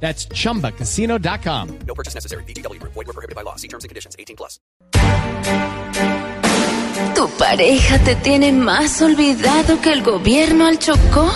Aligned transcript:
That's 0.00 0.28
chumbacasino.com. 0.28 1.78
No 1.86 1.94
purchase 1.94 2.14
necessary. 2.14 2.44
BGW. 2.44 2.80
Void 2.82 2.94
were 2.94 3.12
prohibited 3.12 3.34
by 3.34 3.42
law. 3.42 3.56
See 3.56 3.68
terms 3.68 3.84
and 3.84 3.88
conditions. 3.88 4.14
18 4.18 4.36
plus. 4.36 4.60
¿Tu 7.14 7.28
pareja 7.38 7.98
te 8.00 8.14
tiene 8.16 8.52
más 8.52 9.00
olvidado 9.00 9.80
que 9.80 9.92
el 9.92 10.02
gobierno 10.02 10.66
al 10.66 10.78
Chocó? 10.78 11.30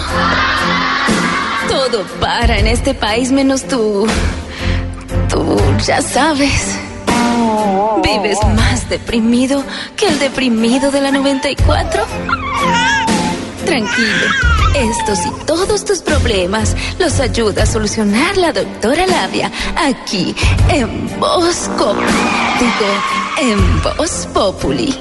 Todo 1.69 2.05
para 2.21 2.59
en 2.59 2.67
este 2.67 2.95
país 2.95 3.33
menos 3.33 3.65
tú. 3.65 4.07
Tú 5.29 5.59
ya 5.87 6.03
sabes. 6.03 6.79
¿Vives 8.03 8.39
más 8.57 8.89
deprimido 8.89 9.65
que 9.97 10.09
el 10.09 10.19
deprimido 10.19 10.91
de 10.91 11.01
la 11.01 11.11
94? 11.11 12.05
Tranquilo. 13.65 14.60
Estos 14.75 15.19
y 15.27 15.45
todos 15.47 15.85
tus 15.85 16.01
problemas 16.01 16.77
los 16.99 17.19
ayuda 17.21 17.65
a 17.65 17.67
solucionar 17.67 18.37
la 18.37 18.53
doctora 18.53 19.07
Labia 19.07 19.51
aquí 19.77 20.35
en 20.69 21.09
Populi. 21.19 21.97
Digo, 22.59 22.91
en 23.41 23.83
Voz 23.83 24.29
Populi. 24.33 24.95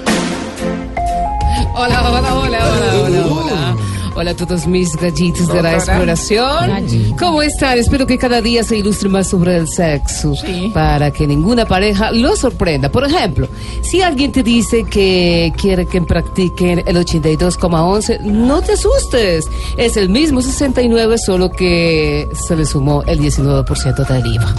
Hola, 1.75 2.01
hola, 2.09 2.35
hola, 2.35 2.35
hola, 2.35 2.93
hola, 3.05 3.25
hola. 3.27 3.88
Hola 4.19 4.31
a 4.31 4.35
todos 4.35 4.67
mis 4.67 4.97
gallitos 4.97 5.47
de 5.47 5.61
la 5.61 5.75
exploración. 5.75 7.15
¿Cómo 7.17 7.41
están? 7.41 7.77
Espero 7.77 8.05
que 8.05 8.17
cada 8.17 8.41
día 8.41 8.65
se 8.65 8.75
ilustre 8.75 9.07
más 9.07 9.29
sobre 9.29 9.55
el 9.55 9.65
sexo 9.69 10.33
para 10.73 11.09
que 11.11 11.25
ninguna 11.25 11.65
pareja 11.65 12.11
lo 12.11 12.35
sorprenda. 12.35 12.91
Por 12.91 13.05
ejemplo, 13.05 13.47
si 13.81 14.01
alguien 14.01 14.33
te 14.33 14.43
dice 14.43 14.83
que 14.83 15.53
quiere 15.55 15.85
que 15.85 16.01
practiquen 16.01 16.83
el 16.85 16.97
82,11, 16.97 18.19
no 18.19 18.61
te 18.61 18.73
asustes. 18.73 19.45
Es 19.77 19.95
el 19.95 20.09
mismo 20.09 20.41
69, 20.41 21.17
solo 21.17 21.49
que 21.49 22.27
se 22.45 22.57
le 22.57 22.65
sumó 22.65 23.03
el 23.03 23.21
19% 23.21 24.05
del 24.05 24.33
IVA. 24.33 24.55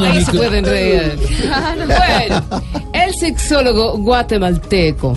Ahí 0.00 0.24
se 0.24 0.32
pueden 0.32 0.64
reír. 0.64 1.18
Bueno, 1.76 2.42
el 2.94 3.14
sexólogo 3.14 3.98
guatemalteco 3.98 5.14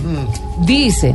dice 0.60 1.14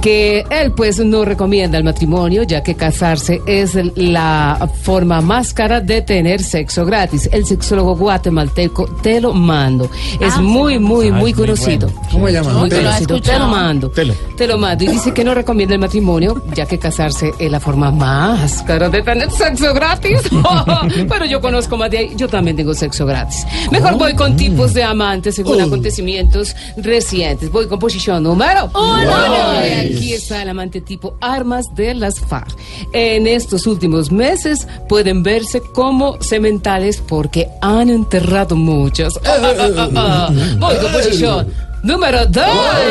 que 0.00 0.44
él 0.50 0.72
pues 0.72 0.98
no 0.98 1.24
recomienda 1.24 1.78
el 1.78 1.84
matrimonio 1.84 2.44
ya 2.44 2.62
que 2.62 2.74
casarse 2.74 3.40
es 3.46 3.76
la 3.96 4.68
forma 4.82 5.20
más 5.20 5.52
cara 5.52 5.80
de 5.80 6.02
tener 6.02 6.42
sexo 6.42 6.84
gratis. 6.84 7.28
El 7.32 7.46
sexólogo 7.46 7.96
guatemalteco 7.96 8.86
te 9.02 9.20
lo 9.20 9.32
mando. 9.32 9.90
Es 10.20 10.38
muy, 10.38 10.78
muy, 10.78 11.10
muy 11.10 11.32
conocido. 11.32 11.90
¿Cómo 12.10 12.26
se 12.26 12.34
llama? 12.34 12.52
Muy 12.52 12.68
Te 12.68 12.76
lo 12.76 12.82
conocido. 12.82 13.20
Te 13.20 13.38
lo 13.38 13.46
mando. 13.48 13.90
Te 13.90 14.04
lo. 14.04 14.14
Te 14.36 14.46
lo 14.46 14.58
mando. 14.58 14.84
Y 14.84 14.88
dice 14.88 15.12
que 15.12 15.24
no 15.24 15.34
recomienda 15.34 15.74
el 15.74 15.80
matrimonio 15.80 16.42
ya 16.54 16.66
que 16.66 16.78
casarse 16.78 17.32
es 17.38 17.50
la 17.50 17.60
forma 17.60 17.90
más 17.90 18.62
cara 18.62 18.88
de 18.88 19.02
tener 19.02 19.30
sexo 19.30 19.74
gratis. 19.74 20.20
Pero 21.08 21.24
yo 21.24 21.40
conozco 21.40 21.76
más 21.76 21.90
de 21.90 21.98
ahí. 21.98 22.12
Yo 22.16 22.28
también 22.28 22.56
tengo 22.56 22.74
sexo 22.74 23.06
gratis. 23.06 23.46
Mejor 23.70 23.98
voy 23.98 24.14
con 24.14 24.36
tipos 24.36 24.74
de 24.74 24.84
amantes 24.84 25.34
según 25.34 25.60
acontecimientos 25.60 26.54
recientes. 26.76 27.50
Voy 27.50 27.66
con 27.66 27.78
posición 27.78 28.22
número 28.22 28.70
Aquí 28.76 30.12
está 30.12 30.42
el 30.42 30.50
amante 30.50 30.80
tipo 30.80 31.16
armas 31.20 31.64
de 31.74 31.94
las 31.94 32.20
FARC. 32.20 32.56
En 32.92 33.26
estos 33.26 33.66
últimos 33.66 34.10
meses 34.12 34.66
pueden 34.88 35.22
verse 35.22 35.60
como 35.74 36.20
sementales 36.22 37.02
porque 37.06 37.48
han 37.60 37.90
enterrado 37.90 38.56
muchas. 38.56 39.14
Voy 40.58 40.76
con 40.76 40.92
posición. 40.92 41.66
Número 41.82 42.26
2. 42.26 42.44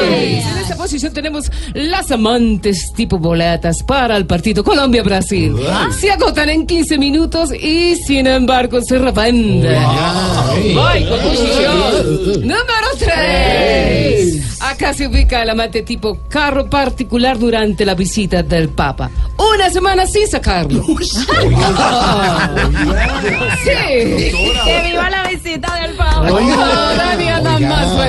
En 0.04 0.58
esta 0.58 0.78
posición 0.78 1.14
tenemos 1.14 1.52
las 1.74 2.12
amantes 2.12 2.94
tipo 2.96 3.20
boletas 3.20 3.84
para 3.84 4.16
el 4.16 4.26
partido 4.26 4.64
Colombia-Brasil. 4.64 5.54
Se 6.00 6.12
agotan 6.12 6.50
en 6.50 6.66
15 6.66 6.98
minutos 6.98 7.52
y 7.54 7.96
sin 7.98 8.26
embargo 8.28 8.80
se 8.82 8.98
revenden. 8.98 9.84
Voy 10.74 11.04
con 11.04 11.20
posición. 11.20 12.42
Número 12.42 12.88
3. 12.98 13.45
Acá 14.70 14.94
se 14.94 15.08
ubica 15.08 15.44
el 15.44 15.50
amante 15.52 15.84
tipo 15.84 16.18
carro 16.28 16.68
particular 16.70 17.38
durante 17.38 17.86
la 17.86 17.94
visita 17.94 18.42
del 18.42 18.70
Papa. 18.70 19.12
Una 19.38 19.70
semana 19.70 20.06
sin 20.08 20.28
sacarlo. 20.28 20.84
Sí. 23.64 24.32
Que 24.66 24.82
viva 24.90 25.10
la 25.10 25.28
visita 25.28 25.82
del 25.82 25.96
Papa. 25.96 26.30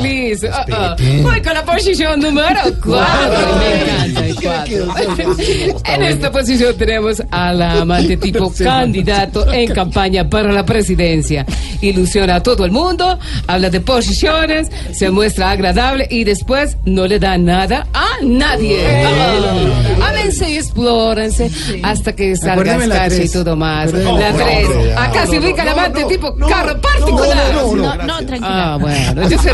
Feliz. 0.00 0.44
Ah, 0.52 0.66
ah. 0.72 0.96
Voy 1.22 1.40
con 1.42 1.54
la 1.54 1.64
posición 1.64 2.20
número 2.20 2.60
4. 2.84 3.56
Me 3.58 3.82
encanta 3.82 4.26
el 4.26 4.34
cuatro. 4.36 5.84
En 5.84 6.02
esta 6.02 6.30
posición 6.30 6.76
tenemos 6.76 7.22
al 7.30 7.62
amante 7.62 8.16
tipo 8.26 8.52
candidato 8.52 9.50
en 9.52 9.72
campaña 9.72 10.28
para 10.28 10.52
la 10.52 10.64
presidencia. 10.64 11.46
Ilusiona 11.80 12.36
a 12.36 12.42
todo 12.42 12.64
el 12.64 12.70
mundo, 12.70 13.18
habla 13.46 13.70
de 13.70 13.80
posiciones, 13.80 14.70
se 14.92 15.10
muestra 15.10 15.50
agradable 15.50 16.06
y 16.10 16.24
después 16.24 16.76
no 16.84 17.06
le 17.06 17.18
da 17.18 17.38
nada 17.38 17.86
a 17.92 18.22
nadie. 18.22 19.04
Ah, 19.06 20.08
Ámense 20.08 20.50
y 20.50 20.56
explórense 20.56 21.50
hasta 21.82 22.14
que 22.14 22.36
salga 22.36 22.76
la 22.78 22.84
escarcha 22.84 23.22
y 23.22 23.28
todo 23.28 23.56
más. 23.56 23.92
La 23.92 24.12
la 24.12 24.32
3. 24.32 24.66
cuatro, 24.66 24.86
ya. 24.86 25.04
Acá 25.04 25.26
se 25.26 25.38
ubica 25.38 25.62
el 25.62 25.68
amante 25.68 26.04
tipo 26.04 26.34
carro 26.48 26.80
particular. 26.80 27.54
no, 27.54 27.94
no, 27.96 28.16
tranquila. 28.26 28.74
Ah, 28.74 28.78
bueno, 28.80 29.28
yo 29.28 29.38
se 29.42 29.52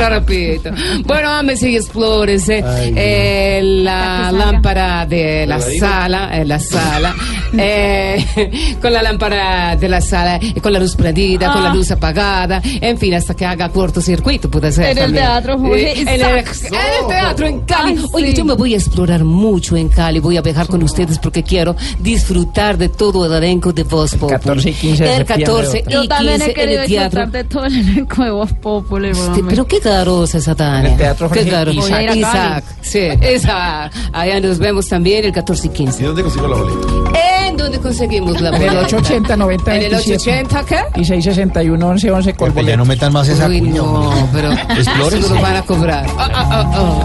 Bueno, 1.04 1.28
ámense 1.28 1.70
y 1.70 1.76
explórense. 1.76 2.65
Eh, 2.65 3.60
la 3.62 4.32
lámpara 4.32 5.06
de 5.06 5.47
la 5.47 5.60
sala, 5.60 6.31
en 6.32 6.48
la 6.48 6.59
sala, 6.59 7.15
eh, 7.58 8.76
con 8.82 8.92
la 8.92 9.02
lámpara 9.02 9.76
de 9.76 9.88
la 9.88 10.00
sala, 10.00 10.36
eh, 10.36 10.60
con 10.60 10.72
la 10.72 10.78
luz 10.78 10.96
prendida, 10.96 11.52
con 11.52 11.62
la 11.62 11.72
luz 11.74 11.90
apagada, 11.90 12.60
en 12.64 12.98
fin, 12.98 13.14
hasta 13.14 13.34
que 13.34 13.44
haga 13.46 13.68
cortocircuito, 13.68 14.50
puede 14.50 14.72
ser. 14.72 14.84
En 14.84 14.90
el 14.90 15.04
también. 15.04 15.24
teatro, 15.24 15.58
Jorge, 15.58 15.92
Eh, 15.92 16.00
en, 16.02 16.08
el, 16.08 16.20
en 16.22 16.38
el 16.38 16.44
teatro, 17.08 17.46
en 17.46 17.60
Cali. 17.60 17.92
Ay, 17.98 18.04
Oye, 18.12 18.30
sí. 18.30 18.36
yo 18.36 18.44
me 18.44 18.54
voy 18.54 18.74
a 18.74 18.76
explorar 18.76 19.24
mucho 19.24 19.76
en 19.76 19.88
Cali, 19.88 20.18
voy 20.20 20.36
a 20.36 20.42
viajar 20.42 20.66
con 20.66 20.82
ustedes 20.82 21.18
porque 21.18 21.42
quiero 21.42 21.76
disfrutar 22.00 22.76
de 22.78 22.88
todo 22.88 23.26
el 23.26 23.32
elenco 23.32 23.72
de 23.72 23.82
Voz 23.84 24.12
Populi. 24.14 24.32
14 24.38 24.70
y 24.70 24.72
15 24.74 25.04
de 25.04 25.16
El 25.16 25.24
14 25.24 25.70
septiembre, 25.70 25.90
y 25.90 25.92
Yo 25.92 26.08
también 26.08 26.36
15 26.40 26.44
he 26.44 26.48
en 26.48 26.54
querido 26.54 26.82
el 26.82 26.88
teatro. 26.88 27.20
disfrutar 27.20 27.30
de 27.42 27.44
todo 27.48 27.64
el 27.66 27.76
elenco 27.78 28.24
de 28.24 28.30
Voz 28.30 28.52
Populi. 28.54 29.08
Este, 29.10 29.42
pero 29.48 29.66
qué 29.66 29.80
carosa 29.80 30.38
esa 30.38 30.54
Tania. 30.54 30.86
En 30.86 30.92
el 30.92 30.98
Teatro 30.98 31.30
Qué 31.30 31.40
Jorge 31.40 31.50
caro. 31.50 31.72
Isaac. 31.72 31.88
Voy 31.90 31.92
a 31.98 32.02
ir 32.02 32.10
a 32.10 32.16
Isaac. 32.16 32.64
Sí, 32.80 33.00
Isaac. 33.34 33.92
Allá 34.12 34.40
nos 34.40 34.58
vemos 34.58 34.88
también 34.88 35.24
el 35.24 35.32
14 35.32 35.66
y 35.66 35.70
15. 35.70 36.02
¿Y 36.02 36.06
dónde 36.06 36.22
consigo 36.22 36.48
la 36.48 36.56
boleta? 36.56 37.12
¿En 37.52 37.58
dónde 37.58 37.78
conseguimos 37.80 38.40
la 38.40 38.48
En 38.48 38.54
el 38.54 38.60
boleta? 38.70 38.86
880 38.86 39.36
90 39.36 39.76
¿En 39.76 39.82
el 39.82 39.94
880 39.94 40.64
qué? 40.64 40.76
y 41.00 41.04
661 41.04 41.86
11 41.86 42.10
11 42.10 42.34
con 42.34 42.66
ya 42.66 42.76
no 42.78 42.84
metan 42.86 43.12
más 43.12 43.28
esa 43.28 43.46
Uy, 43.46 43.60
cuña. 43.60 43.74
no, 43.82 44.28
pero 44.32 44.52
Explores. 44.52 45.20
seguro 45.22 45.42
van 45.42 45.56
a 45.56 45.62
cobrar. 45.62 46.06
Ah, 46.16 46.28
ah, 46.32 46.48
ah, 46.50 46.72
ah. 46.74 47.02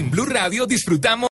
En 0.00 0.10
Blue 0.10 0.24
Radio 0.24 0.64
disfrutamos 0.64 1.28